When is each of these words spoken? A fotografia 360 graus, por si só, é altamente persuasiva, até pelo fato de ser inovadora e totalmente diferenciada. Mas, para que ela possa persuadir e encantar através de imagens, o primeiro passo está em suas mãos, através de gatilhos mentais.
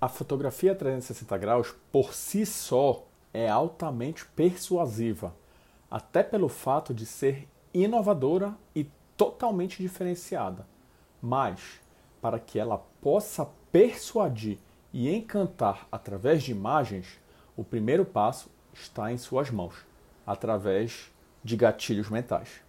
A 0.00 0.08
fotografia 0.08 0.74
360 0.74 1.36
graus, 1.36 1.74
por 1.92 2.14
si 2.14 2.46
só, 2.46 3.06
é 3.34 3.50
altamente 3.50 4.24
persuasiva, 4.24 5.36
até 5.90 6.22
pelo 6.22 6.48
fato 6.48 6.94
de 6.94 7.04
ser 7.04 7.46
inovadora 7.74 8.56
e 8.74 8.84
totalmente 9.14 9.82
diferenciada. 9.82 10.66
Mas, 11.20 11.82
para 12.18 12.38
que 12.38 12.58
ela 12.58 12.78
possa 13.02 13.46
persuadir 13.70 14.58
e 14.90 15.14
encantar 15.14 15.86
através 15.92 16.42
de 16.42 16.50
imagens, 16.50 17.20
o 17.54 17.62
primeiro 17.62 18.06
passo 18.06 18.50
está 18.72 19.12
em 19.12 19.18
suas 19.18 19.50
mãos, 19.50 19.74
através 20.26 21.12
de 21.44 21.56
gatilhos 21.56 22.08
mentais. 22.08 22.62